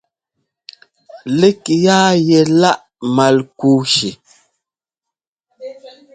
Lík 1.39 1.61
yaa 1.85 2.11
yɛ 2.27 2.39
láʼ 2.61 2.79
Malkúshi. 3.15 4.09